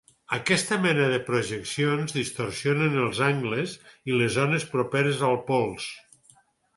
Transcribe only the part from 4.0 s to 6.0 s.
i les zones properes als pols.